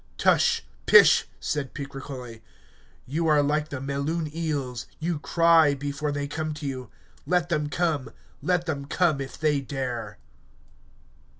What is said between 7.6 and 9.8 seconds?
come, let them come, if they